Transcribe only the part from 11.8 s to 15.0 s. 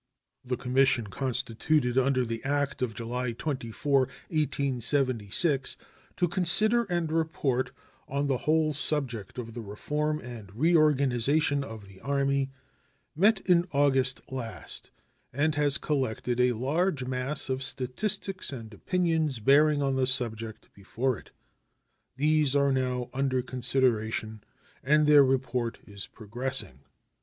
the Army" met in August last,